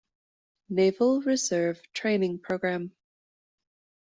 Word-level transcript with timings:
Naval 0.67 1.21
Reserve 1.21 1.79
Training 1.93 2.39
Program. 2.39 2.91